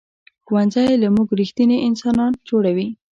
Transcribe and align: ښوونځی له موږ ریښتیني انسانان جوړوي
ښوونځی 0.45 0.87
له 1.03 1.07
موږ 1.15 1.27
ریښتیني 1.39 1.77
انسانان 1.87 2.31
جوړوي 2.49 2.87